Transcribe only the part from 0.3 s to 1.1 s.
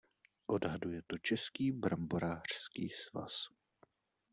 Odhaduje